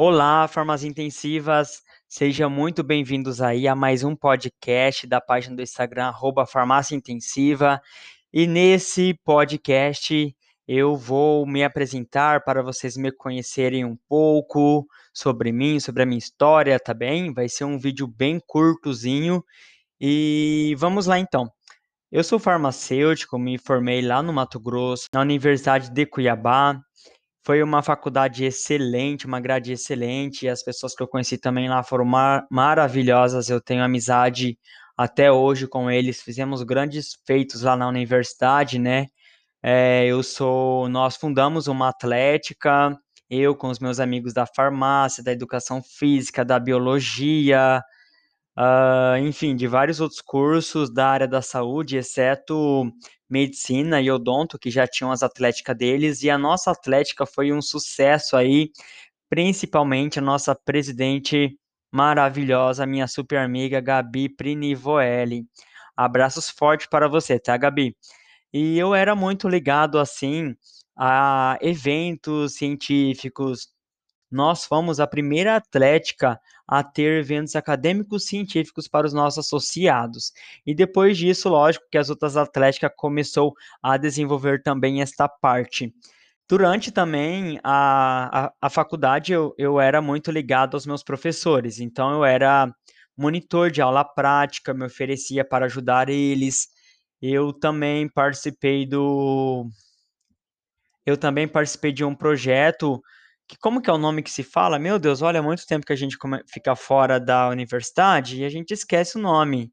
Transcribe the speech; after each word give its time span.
Olá, 0.00 0.46
Formas 0.46 0.84
Intensivas, 0.84 1.82
sejam 2.08 2.48
muito 2.48 2.84
bem-vindos 2.84 3.40
aí 3.40 3.66
a 3.66 3.74
mais 3.74 4.04
um 4.04 4.14
podcast 4.14 5.04
da 5.08 5.20
página 5.20 5.56
do 5.56 5.62
Instagram, 5.62 6.04
arroba 6.04 6.46
Farmácia 6.46 6.94
Intensiva. 6.94 7.82
E 8.32 8.46
nesse 8.46 9.12
podcast 9.24 10.32
eu 10.68 10.96
vou 10.96 11.44
me 11.44 11.64
apresentar 11.64 12.44
para 12.44 12.62
vocês 12.62 12.96
me 12.96 13.10
conhecerem 13.10 13.84
um 13.84 13.98
pouco 14.08 14.86
sobre 15.12 15.50
mim, 15.50 15.80
sobre 15.80 16.04
a 16.04 16.06
minha 16.06 16.16
história, 16.16 16.78
tá 16.78 16.94
bem? 16.94 17.34
Vai 17.34 17.48
ser 17.48 17.64
um 17.64 17.76
vídeo 17.76 18.06
bem 18.06 18.40
curtozinho. 18.46 19.44
E 20.00 20.76
vamos 20.78 21.06
lá 21.06 21.18
então. 21.18 21.50
Eu 22.12 22.22
sou 22.22 22.38
farmacêutico, 22.38 23.36
me 23.36 23.58
formei 23.58 24.00
lá 24.00 24.22
no 24.22 24.32
Mato 24.32 24.60
Grosso, 24.60 25.06
na 25.12 25.22
Universidade 25.22 25.90
de 25.90 26.06
Cuiabá. 26.06 26.80
Foi 27.48 27.62
uma 27.62 27.82
faculdade 27.82 28.44
excelente, 28.44 29.24
uma 29.24 29.40
grade 29.40 29.72
excelente. 29.72 30.44
E 30.44 30.50
as 30.50 30.62
pessoas 30.62 30.94
que 30.94 31.02
eu 31.02 31.08
conheci 31.08 31.38
também 31.38 31.66
lá 31.66 31.82
foram 31.82 32.04
mar 32.04 32.46
maravilhosas. 32.50 33.48
Eu 33.48 33.58
tenho 33.58 33.82
amizade 33.82 34.58
até 34.94 35.32
hoje 35.32 35.66
com 35.66 35.90
eles. 35.90 36.20
Fizemos 36.20 36.62
grandes 36.62 37.16
feitos 37.26 37.62
lá 37.62 37.74
na 37.74 37.88
universidade, 37.88 38.78
né? 38.78 39.06
É, 39.62 40.04
eu 40.04 40.22
sou, 40.22 40.90
nós 40.90 41.16
fundamos 41.16 41.68
uma 41.68 41.88
atlética. 41.88 42.94
Eu 43.30 43.56
com 43.56 43.68
os 43.68 43.78
meus 43.78 43.98
amigos 43.98 44.34
da 44.34 44.44
farmácia, 44.44 45.24
da 45.24 45.32
educação 45.32 45.82
física, 45.82 46.44
da 46.44 46.60
biologia, 46.60 47.82
uh, 48.58 49.16
enfim, 49.18 49.54
de 49.54 49.68
vários 49.68 50.00
outros 50.00 50.20
cursos 50.20 50.92
da 50.92 51.08
área 51.08 51.28
da 51.28 51.40
saúde, 51.40 51.96
exceto 51.96 52.92
medicina 53.30 54.00
e 54.00 54.10
odonto, 54.10 54.58
que 54.58 54.70
já 54.70 54.86
tinham 54.86 55.12
as 55.12 55.22
atléticas 55.22 55.76
deles, 55.76 56.22
e 56.22 56.30
a 56.30 56.36
nossa 56.36 56.72
atlética 56.72 57.24
foi 57.24 57.52
um 57.52 57.62
sucesso 57.62 58.36
aí, 58.36 58.70
principalmente 59.30 60.18
a 60.18 60.22
nossa 60.22 60.54
presidente 60.54 61.56
maravilhosa, 61.92 62.86
minha 62.86 63.06
super 63.06 63.38
amiga 63.38 63.80
Gabi 63.80 64.28
Prinivoelli. 64.28 65.46
Abraços 65.96 66.50
fortes 66.50 66.86
para 66.88 67.08
você, 67.08 67.38
tá, 67.38 67.56
Gabi? 67.56 67.96
E 68.52 68.78
eu 68.78 68.94
era 68.94 69.14
muito 69.14 69.48
ligado, 69.48 69.98
assim, 69.98 70.54
a 70.96 71.58
eventos 71.60 72.54
científicos. 72.54 73.68
Nós 74.30 74.64
fomos 74.64 75.00
a 75.00 75.06
primeira 75.06 75.56
atlética 75.56 76.38
a 76.66 76.82
ter 76.82 77.20
eventos 77.20 77.56
acadêmicos 77.56 78.26
científicos 78.26 78.86
para 78.86 79.06
os 79.06 79.12
nossos 79.12 79.46
associados. 79.46 80.32
E 80.66 80.74
depois 80.74 81.16
disso, 81.16 81.48
lógico 81.48 81.86
que 81.90 81.96
as 81.96 82.10
outras 82.10 82.36
atléticas 82.36 82.90
começou 82.94 83.54
a 83.82 83.96
desenvolver 83.96 84.62
também 84.62 85.00
esta 85.00 85.26
parte. 85.26 85.94
Durante 86.48 86.90
também 86.90 87.58
a, 87.62 88.46
a, 88.46 88.52
a 88.62 88.70
faculdade, 88.70 89.32
eu, 89.32 89.54
eu 89.58 89.80
era 89.80 90.00
muito 90.00 90.30
ligado 90.30 90.74
aos 90.74 90.86
meus 90.86 91.02
professores, 91.02 91.78
então 91.78 92.10
eu 92.10 92.24
era 92.24 92.72
monitor 93.16 93.70
de 93.70 93.82
aula 93.82 94.04
prática, 94.04 94.72
me 94.72 94.86
oferecia 94.86 95.44
para 95.44 95.66
ajudar 95.66 96.08
eles. 96.08 96.68
Eu 97.20 97.52
também 97.52 98.08
participei 98.08 98.86
do. 98.86 99.68
Eu 101.04 101.16
também 101.16 101.48
participei 101.48 101.92
de 101.92 102.04
um 102.04 102.14
projeto 102.14 103.02
como 103.56 103.80
que 103.80 103.88
é 103.88 103.92
o 103.92 103.98
nome 103.98 104.22
que 104.22 104.30
se 104.30 104.42
fala? 104.42 104.78
Meu 104.78 104.98
Deus, 104.98 105.22
olha, 105.22 105.40
há 105.40 105.42
muito 105.42 105.66
tempo 105.66 105.86
que 105.86 105.92
a 105.92 105.96
gente 105.96 106.16
fica 106.46 106.76
fora 106.76 107.18
da 107.18 107.48
universidade 107.48 108.40
e 108.40 108.44
a 108.44 108.48
gente 108.48 108.72
esquece 108.72 109.16
o 109.16 109.20
nome. 109.20 109.72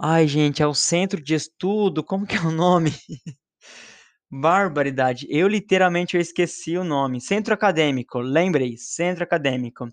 Ai, 0.00 0.26
gente, 0.28 0.62
é 0.62 0.66
o 0.66 0.74
centro 0.74 1.22
de 1.22 1.34
estudo, 1.34 2.04
como 2.04 2.26
que 2.26 2.36
é 2.36 2.40
o 2.40 2.50
nome? 2.50 2.92
Barbaridade. 4.30 5.26
Eu 5.30 5.48
literalmente 5.48 6.16
eu 6.16 6.20
esqueci 6.20 6.76
o 6.76 6.84
nome. 6.84 7.20
Centro 7.20 7.54
acadêmico, 7.54 8.18
lembrei, 8.18 8.76
centro 8.76 9.24
acadêmico. 9.24 9.88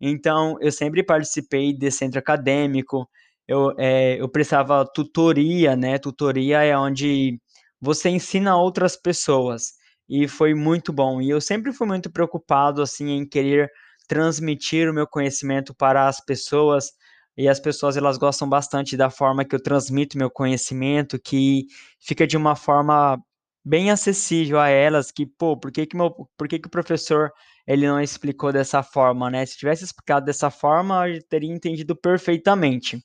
Então, 0.00 0.56
eu 0.60 0.72
sempre 0.72 1.02
participei 1.02 1.72
de 1.72 1.90
centro 1.90 2.18
acadêmico. 2.18 3.08
Eu, 3.48 3.72
é, 3.78 4.20
eu 4.20 4.28
prestava 4.28 4.84
tutoria, 4.84 5.76
né? 5.76 5.98
Tutoria 5.98 6.62
é 6.62 6.76
onde 6.76 7.40
você 7.80 8.08
ensina 8.10 8.56
outras 8.56 8.96
pessoas 8.96 9.72
e 10.08 10.28
foi 10.28 10.54
muito 10.54 10.92
bom. 10.92 11.20
E 11.20 11.30
eu 11.30 11.40
sempre 11.40 11.72
fui 11.72 11.86
muito 11.86 12.10
preocupado 12.10 12.82
assim 12.82 13.10
em 13.10 13.26
querer 13.28 13.70
transmitir 14.08 14.88
o 14.88 14.94
meu 14.94 15.06
conhecimento 15.06 15.74
para 15.74 16.08
as 16.08 16.24
pessoas. 16.24 16.92
E 17.36 17.48
as 17.48 17.60
pessoas 17.60 17.96
elas 17.96 18.16
gostam 18.16 18.48
bastante 18.48 18.96
da 18.96 19.10
forma 19.10 19.44
que 19.44 19.54
eu 19.54 19.62
transmito 19.62 20.16
meu 20.16 20.30
conhecimento, 20.30 21.18
que 21.18 21.66
fica 22.00 22.26
de 22.26 22.36
uma 22.36 22.56
forma 22.56 23.18
bem 23.64 23.90
acessível 23.90 24.60
a 24.60 24.68
elas, 24.68 25.10
que, 25.10 25.26
pô, 25.26 25.56
por 25.58 25.72
que 25.72 25.86
que, 25.86 25.96
meu, 25.96 26.10
por 26.38 26.48
que 26.48 26.58
que 26.58 26.68
o 26.68 26.70
professor 26.70 27.32
ele 27.66 27.86
não 27.86 28.00
explicou 28.00 28.52
dessa 28.52 28.82
forma, 28.82 29.28
né? 29.28 29.44
Se 29.44 29.58
tivesse 29.58 29.84
explicado 29.84 30.24
dessa 30.24 30.50
forma, 30.50 31.08
eu 31.08 31.20
teria 31.28 31.52
entendido 31.52 31.96
perfeitamente. 31.96 33.04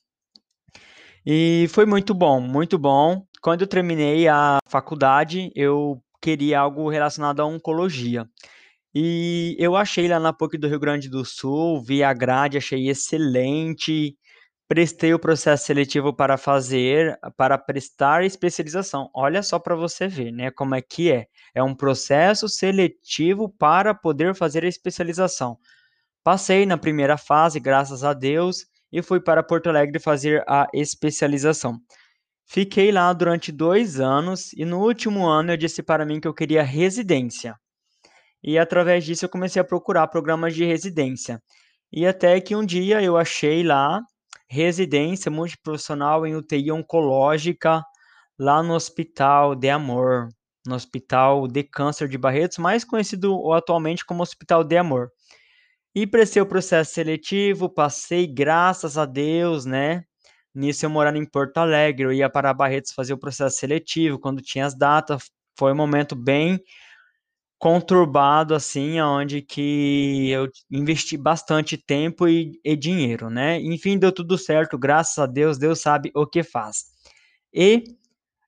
E 1.26 1.66
foi 1.70 1.84
muito 1.84 2.14
bom, 2.14 2.40
muito 2.40 2.78
bom. 2.78 3.26
Quando 3.40 3.62
eu 3.62 3.66
terminei 3.66 4.28
a 4.28 4.58
faculdade, 4.68 5.50
eu 5.54 6.00
queria 6.22 6.60
algo 6.60 6.88
relacionado 6.88 7.40
à 7.40 7.46
oncologia. 7.46 8.26
E 8.94 9.56
eu 9.58 9.76
achei 9.76 10.06
lá 10.06 10.20
na 10.20 10.32
PUC 10.32 10.58
do 10.58 10.68
Rio 10.68 10.78
Grande 10.78 11.08
do 11.08 11.24
Sul, 11.24 11.82
vi 11.82 12.02
a 12.04 12.12
grade, 12.12 12.58
achei 12.58 12.88
excelente. 12.88 14.16
Prestei 14.68 15.12
o 15.12 15.18
processo 15.18 15.66
seletivo 15.66 16.14
para 16.14 16.38
fazer, 16.38 17.18
para 17.36 17.58
prestar 17.58 18.24
especialização. 18.24 19.10
Olha 19.14 19.42
só 19.42 19.58
para 19.58 19.74
você 19.74 20.08
ver, 20.08 20.30
né, 20.32 20.50
como 20.50 20.74
é 20.74 20.80
que 20.82 21.10
é. 21.10 21.26
É 21.54 21.62
um 21.62 21.74
processo 21.74 22.48
seletivo 22.48 23.48
para 23.48 23.94
poder 23.94 24.34
fazer 24.34 24.64
a 24.64 24.68
especialização. 24.68 25.58
Passei 26.24 26.64
na 26.64 26.78
primeira 26.78 27.16
fase, 27.18 27.58
graças 27.58 28.04
a 28.04 28.14
Deus, 28.14 28.66
e 28.92 29.02
fui 29.02 29.20
para 29.20 29.42
Porto 29.42 29.68
Alegre 29.68 29.98
fazer 29.98 30.44
a 30.46 30.68
especialização. 30.72 31.78
Fiquei 32.46 32.92
lá 32.92 33.12
durante 33.12 33.50
dois 33.50 34.00
anos 34.00 34.52
e 34.52 34.64
no 34.64 34.80
último 34.80 35.26
ano 35.26 35.52
eu 35.52 35.56
disse 35.56 35.82
para 35.82 36.04
mim 36.04 36.20
que 36.20 36.28
eu 36.28 36.34
queria 36.34 36.62
residência. 36.62 37.56
E 38.42 38.58
através 38.58 39.04
disso 39.04 39.24
eu 39.24 39.28
comecei 39.28 39.60
a 39.60 39.64
procurar 39.64 40.08
programas 40.08 40.54
de 40.54 40.64
residência. 40.64 41.40
E 41.92 42.06
até 42.06 42.40
que 42.40 42.56
um 42.56 42.64
dia 42.64 43.02
eu 43.02 43.16
achei 43.16 43.62
lá 43.62 44.00
residência 44.48 45.30
multiprofissional 45.30 46.26
em 46.26 46.36
UTI 46.36 46.72
oncológica 46.72 47.82
lá 48.38 48.62
no 48.62 48.74
Hospital 48.74 49.54
de 49.54 49.70
Amor, 49.70 50.28
no 50.66 50.74
Hospital 50.74 51.48
de 51.48 51.62
Câncer 51.62 52.08
de 52.08 52.18
Barretos, 52.18 52.58
mais 52.58 52.84
conhecido 52.84 53.52
atualmente 53.52 54.04
como 54.04 54.22
Hospital 54.22 54.64
de 54.64 54.76
Amor. 54.76 55.10
E 55.94 56.06
prestei 56.06 56.42
o 56.42 56.46
processo 56.46 56.92
seletivo, 56.94 57.68
passei, 57.68 58.26
graças 58.26 58.98
a 58.98 59.04
Deus, 59.04 59.64
né? 59.66 60.04
Nisso 60.54 60.84
eu 60.84 60.90
morando 60.90 61.18
em 61.18 61.24
Porto 61.24 61.58
Alegre, 61.58 62.04
eu 62.04 62.12
ia 62.12 62.28
para 62.28 62.52
Barretos 62.52 62.92
fazer 62.92 63.14
o 63.14 63.18
processo 63.18 63.56
seletivo, 63.56 64.18
quando 64.18 64.42
tinha 64.42 64.66
as 64.66 64.76
datas, 64.76 65.30
foi 65.56 65.72
um 65.72 65.76
momento 65.76 66.14
bem 66.14 66.60
conturbado, 67.58 68.56
assim, 68.56 69.00
onde 69.00 69.40
que 69.40 70.28
eu 70.30 70.48
investi 70.68 71.16
bastante 71.16 71.76
tempo 71.76 72.26
e, 72.26 72.60
e 72.64 72.74
dinheiro, 72.74 73.30
né? 73.30 73.60
Enfim, 73.60 73.96
deu 73.96 74.10
tudo 74.10 74.36
certo, 74.36 74.76
graças 74.76 75.16
a 75.18 75.26
Deus, 75.26 75.58
Deus 75.58 75.80
sabe 75.80 76.10
o 76.12 76.26
que 76.26 76.42
faz. 76.42 76.86
E, 77.54 77.84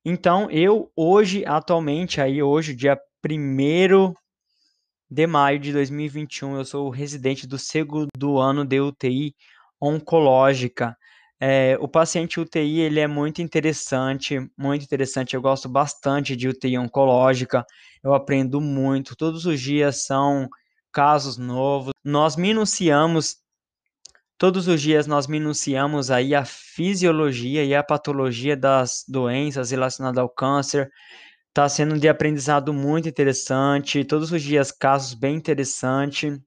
então, 0.05 0.51
eu 0.51 0.91
hoje, 0.97 1.45
atualmente, 1.47 2.21
aí 2.21 2.43
hoje, 2.43 2.75
dia 2.75 2.99
1 3.25 4.13
de 5.09 5.27
maio 5.29 5.61
de 5.61 5.73
2021, 5.73 6.57
eu 6.57 6.65
sou 6.65 6.91
residente 6.91 7.47
do 7.47 7.57
segundo 7.57 8.39
ano 8.41 8.65
de 8.65 8.81
UTI 8.81 9.33
oncológica. 9.81 10.97
É, 11.41 11.77
o 11.81 11.89
paciente 11.89 12.41
UTI 12.41 12.81
ele 12.81 13.01
é 13.01 13.07
muito 13.07 13.43
interessante, 13.43 14.39
muito 14.57 14.85
interessante. 14.85 15.35
Eu 15.35 15.43
gosto 15.43 15.69
bastante 15.69 16.37
de 16.37 16.49
UTI 16.49 16.79
oncológica. 16.79 17.65
Eu 18.03 18.15
aprendo 18.15 18.61
muito. 18.61 19.17
Todos 19.17 19.45
os 19.47 19.61
dias 19.61 20.05
são 20.05 20.49
casos 20.93 21.37
novos. 21.37 21.93
Nós 22.05 22.37
minuciamos 22.37 23.45
todos 24.39 24.69
os 24.69 24.83
dias 24.83 25.07
nós 25.07 25.27
minuciamos 25.27 26.11
aí 26.11 26.35
a 26.35 26.45
fisiologia 26.45 27.65
e 27.65 27.75
a 27.75 27.83
patologia 27.83 28.57
das 28.57 29.05
doenças 29.09 29.71
relacionadas 29.71 30.19
ao 30.19 30.29
câncer. 30.29 30.91
Está 31.49 31.69
sendo 31.69 31.99
de 31.99 32.09
aprendizado 32.09 32.73
muito 32.73 33.09
interessante. 33.09 34.05
Todos 34.05 34.33
os 34.33 34.43
dias 34.43 34.73
casos 34.73 35.15
bem 35.15 35.37
interessantes. 35.37 36.39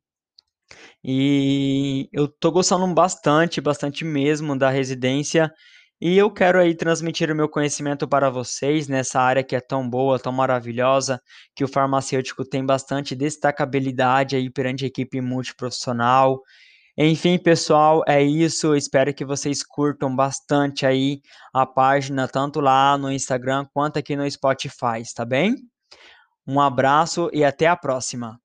E 1.03 2.09
eu 2.11 2.27
tô 2.27 2.51
gostando 2.51 2.87
bastante, 2.93 3.61
bastante 3.61 4.03
mesmo 4.03 4.57
da 4.57 4.69
residência. 4.69 5.51
E 5.99 6.15
eu 6.17 6.31
quero 6.31 6.59
aí 6.59 6.75
transmitir 6.75 7.31
o 7.31 7.35
meu 7.35 7.49
conhecimento 7.49 8.07
para 8.07 8.29
vocês 8.29 8.87
nessa 8.87 9.19
área 9.19 9.43
que 9.43 9.55
é 9.55 9.59
tão 9.59 9.89
boa, 9.89 10.19
tão 10.19 10.31
maravilhosa, 10.31 11.19
que 11.55 11.63
o 11.63 11.67
farmacêutico 11.67 12.45
tem 12.45 12.63
bastante 12.63 13.15
destacabilidade 13.15 14.35
aí 14.35 14.49
perante 14.49 14.85
a 14.85 14.87
equipe 14.87 15.19
multiprofissional. 15.21 16.39
Enfim, 16.95 17.37
pessoal, 17.39 18.03
é 18.07 18.21
isso. 18.23 18.75
espero 18.75 19.13
que 19.13 19.25
vocês 19.25 19.63
curtam 19.63 20.15
bastante 20.15 20.85
aí 20.85 21.21
a 21.53 21.65
página, 21.65 22.27
tanto 22.27 22.59
lá 22.59 22.97
no 22.97 23.11
Instagram 23.11 23.65
quanto 23.73 23.97
aqui 23.97 24.15
no 24.15 24.29
Spotify, 24.29 25.01
tá 25.15 25.25
bem? 25.25 25.55
Um 26.45 26.59
abraço 26.61 27.29
e 27.33 27.43
até 27.43 27.67
a 27.67 27.75
próxima. 27.75 28.39